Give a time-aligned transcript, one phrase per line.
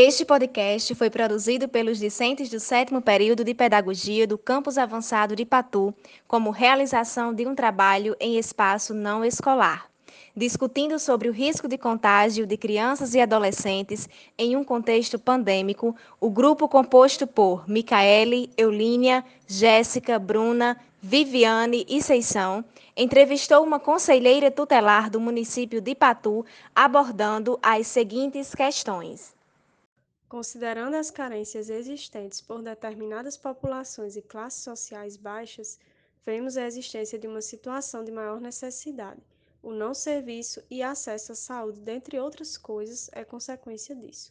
[0.00, 5.44] Este podcast foi produzido pelos discentes do sétimo período de Pedagogia do Campus Avançado de
[5.44, 5.92] Patu,
[6.28, 9.90] como realização de um trabalho em espaço não escolar,
[10.36, 14.08] discutindo sobre o risco de contágio de crianças e adolescentes
[14.38, 15.96] em um contexto pandêmico.
[16.20, 22.64] O grupo composto por Micaele, Eulínia, Jéssica, Bruna, Viviane e Seição
[22.96, 29.36] entrevistou uma conselheira tutelar do município de Patu, abordando as seguintes questões.
[30.28, 35.80] Considerando as carências existentes por determinadas populações e classes sociais baixas,
[36.26, 39.22] vemos a existência de uma situação de maior necessidade.
[39.62, 44.30] O não serviço e acesso à saúde, dentre outras coisas, é consequência disso.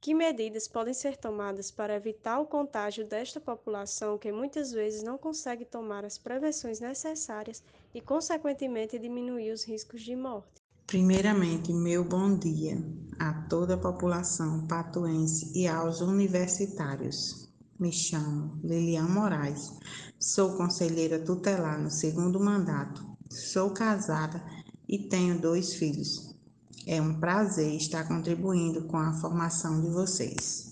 [0.00, 5.18] Que medidas podem ser tomadas para evitar o contágio desta população que muitas vezes não
[5.18, 7.60] consegue tomar as prevenções necessárias
[7.92, 10.61] e, consequentemente, diminuir os riscos de morte?
[10.86, 12.76] Primeiramente, meu bom dia
[13.18, 17.48] a toda a população patuense e aos universitários.
[17.78, 19.72] Me chamo Lilian Moraes,
[20.18, 24.42] sou conselheira tutelar no segundo mandato, sou casada
[24.88, 26.34] e tenho dois filhos.
[26.86, 30.71] É um prazer estar contribuindo com a formação de vocês.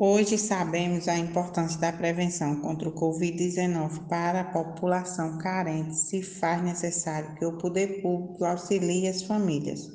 [0.00, 6.62] Hoje sabemos a importância da prevenção contra o Covid-19 para a população carente, se faz
[6.62, 9.90] necessário que o poder público auxilie as famílias.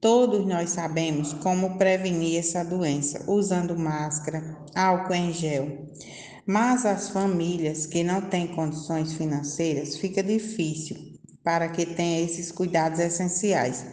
[0.00, 5.88] Todos nós sabemos como prevenir essa doença, usando máscara, álcool em gel.
[6.46, 10.96] Mas as famílias que não têm condições financeiras fica difícil
[11.42, 13.84] para que tenha esses cuidados essenciais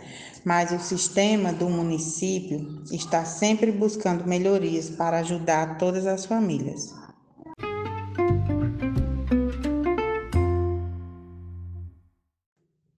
[0.46, 6.94] mas o sistema do município está sempre buscando melhorias para ajudar todas as famílias.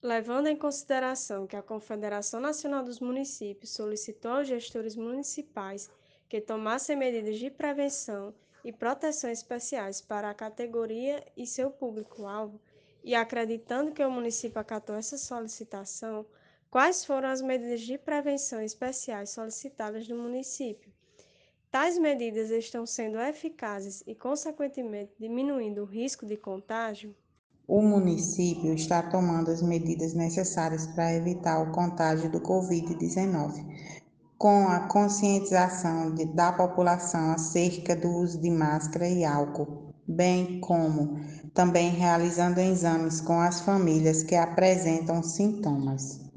[0.02, 5.90] Levando em consideração que a Confederação Nacional dos Municípios solicitou aos gestores municipais
[6.28, 8.34] que tomassem medidas de prevenção
[8.64, 12.60] e proteção especiais para a categoria e seu público-alvo,
[13.02, 16.26] e acreditando que o município acatou essa solicitação,
[16.70, 20.92] Quais foram as medidas de prevenção especiais solicitadas no município?
[21.70, 27.16] Tais medidas estão sendo eficazes e, consequentemente, diminuindo o risco de contágio?
[27.66, 33.64] O município está tomando as medidas necessárias para evitar o contágio do Covid-19,
[34.36, 41.18] com a conscientização de, da população acerca do uso de máscara e álcool, bem como
[41.54, 46.27] também realizando exames com as famílias que apresentam sintomas.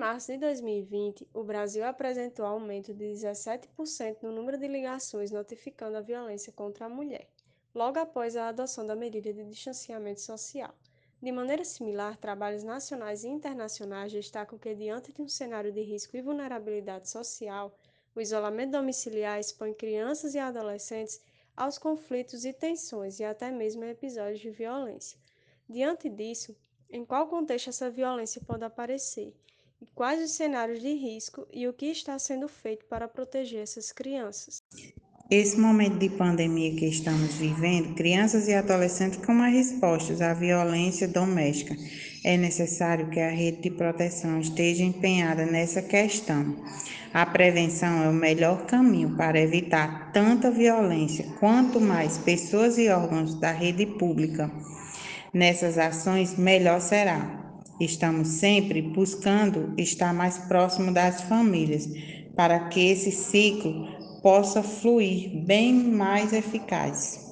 [0.00, 6.00] Março de 2020, o Brasil apresentou aumento de 17% no número de ligações notificando a
[6.00, 7.28] violência contra a mulher,
[7.74, 10.74] logo após a adoção da medida de distanciamento social.
[11.20, 16.16] De maneira similar, trabalhos nacionais e internacionais destacam que, diante de um cenário de risco
[16.16, 17.78] e vulnerabilidade social,
[18.14, 21.20] o isolamento domiciliar expõe crianças e adolescentes
[21.54, 25.18] aos conflitos e tensões e até mesmo a episódios de violência.
[25.68, 26.56] Diante disso,
[26.88, 29.34] em qual contexto essa violência pode aparecer
[29.94, 34.62] quais os cenários de risco e o que está sendo feito para proteger essas crianças.
[35.30, 41.06] Esse momento de pandemia que estamos vivendo, crianças e adolescentes com mais respostas à violência
[41.06, 41.76] doméstica.
[42.24, 46.56] É necessário que a rede de proteção esteja empenhada nessa questão.
[47.14, 51.24] A prevenção é o melhor caminho para evitar tanta violência.
[51.38, 54.50] Quanto mais pessoas e órgãos da rede pública
[55.32, 57.39] nessas ações, melhor será.
[57.80, 61.88] Estamos sempre buscando estar mais próximo das famílias
[62.36, 63.88] para que esse ciclo
[64.20, 67.26] possa fluir bem mais eficaz.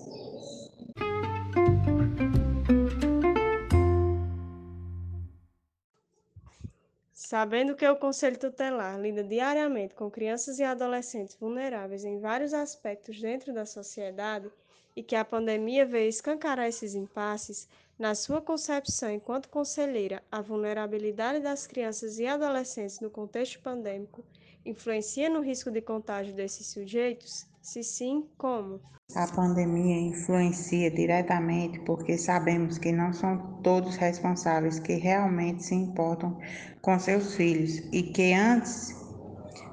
[7.13, 13.21] Sabendo que o Conselho Tutelar lida diariamente com crianças e adolescentes vulneráveis em vários aspectos
[13.21, 14.51] dentro da sociedade
[14.99, 21.39] e que a pandemia veio escancarar esses impasses, na sua concepção enquanto conselheira, a vulnerabilidade
[21.39, 24.25] das crianças e adolescentes no contexto pandêmico
[24.67, 27.47] influencia no risco de contágio desses sujeitos?
[27.63, 28.81] Se sim, como?
[29.15, 36.37] A pandemia influencia diretamente porque sabemos que não são todos responsáveis que realmente se importam
[36.83, 38.97] com seus filhos e que antes,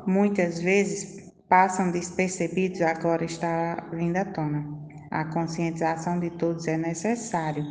[0.06, 4.86] muitas vezes, passam despercebidos, agora está vindo à tona.
[5.16, 7.64] A conscientização de todos é necessário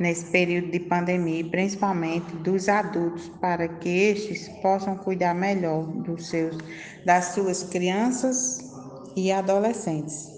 [0.00, 6.58] nesse período de pandemia, principalmente dos adultos, para que estes possam cuidar melhor dos seus,
[7.04, 8.68] das suas crianças
[9.14, 10.28] e adolescentes.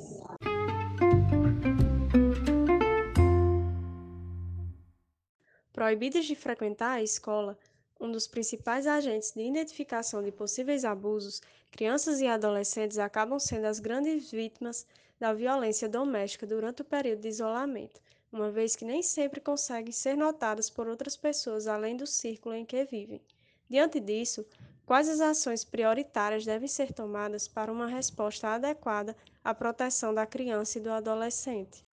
[5.73, 7.59] Proibidas de frequentar a escola,
[7.99, 11.41] um dos principais agentes de identificação de possíveis abusos,
[11.71, 14.87] crianças e adolescentes acabam sendo as grandes vítimas
[15.19, 18.00] da violência doméstica durante o período de isolamento,
[18.32, 22.65] uma vez que nem sempre conseguem ser notadas por outras pessoas além do círculo em
[22.65, 23.20] que vivem.
[23.69, 24.47] Diante disso,
[24.87, 30.79] quais as ações prioritárias devem ser tomadas para uma resposta adequada à proteção da criança
[30.79, 31.87] e do adolescente?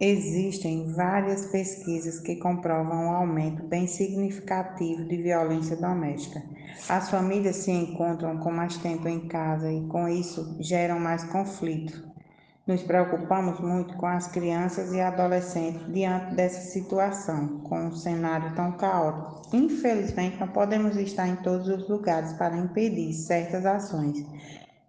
[0.00, 6.42] Existem várias pesquisas que comprovam um aumento bem significativo de violência doméstica.
[6.88, 12.00] As famílias se encontram com mais tempo em casa e, com isso, geram mais conflitos.
[12.68, 18.72] Nos preocupamos muito com as crianças e adolescentes diante dessa situação, com um cenário tão
[18.72, 19.56] caótico.
[19.56, 24.22] Infelizmente, não podemos estar em todos os lugares para impedir certas ações,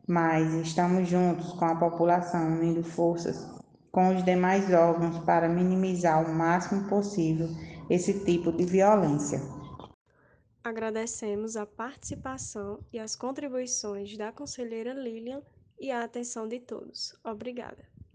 [0.06, 3.48] mas estamos juntos com a população, unindo forças
[3.94, 7.48] com os demais órgãos para minimizar o máximo possível
[7.90, 9.42] esse tipo de violência.
[10.62, 15.42] Agradecemos a participação e as contribuições da conselheira Lilian
[15.80, 17.16] e a atenção de todos.
[17.24, 17.84] Obrigada.